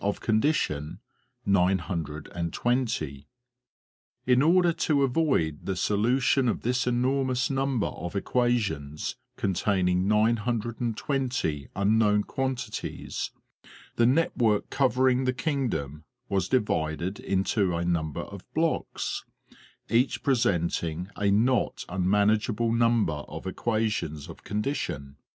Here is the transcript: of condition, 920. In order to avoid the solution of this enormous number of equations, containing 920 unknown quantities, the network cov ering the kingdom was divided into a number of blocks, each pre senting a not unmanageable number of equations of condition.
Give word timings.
of 0.03 0.19
condition, 0.19 0.99
920. 1.45 3.27
In 4.25 4.41
order 4.41 4.73
to 4.73 5.03
avoid 5.03 5.59
the 5.67 5.75
solution 5.75 6.49
of 6.49 6.61
this 6.63 6.87
enormous 6.87 7.51
number 7.51 7.85
of 7.85 8.15
equations, 8.15 9.15
containing 9.37 10.07
920 10.07 11.67
unknown 11.75 12.23
quantities, 12.23 13.29
the 13.97 14.07
network 14.07 14.71
cov 14.71 14.95
ering 14.95 15.25
the 15.27 15.33
kingdom 15.33 16.03
was 16.29 16.49
divided 16.49 17.19
into 17.19 17.75
a 17.75 17.85
number 17.85 18.21
of 18.21 18.41
blocks, 18.55 19.23
each 19.87 20.23
pre 20.23 20.33
senting 20.33 21.09
a 21.15 21.29
not 21.29 21.85
unmanageable 21.87 22.71
number 22.73 23.23
of 23.29 23.45
equations 23.45 24.27
of 24.27 24.43
condition. 24.43 25.17